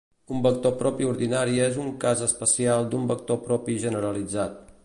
Un 0.35 0.39
vector 0.45 0.71
propi 0.79 1.07
ordinari 1.09 1.61
és 1.67 1.77
un 1.85 1.93
cas 2.05 2.25
especial 2.31 2.89
d'un 2.95 3.07
vector 3.15 3.41
propi 3.47 3.81
generalitzat. 3.89 4.61